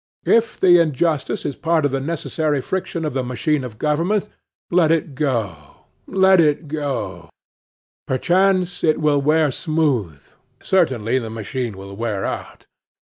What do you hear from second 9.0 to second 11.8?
wear smooth,—certainly the machine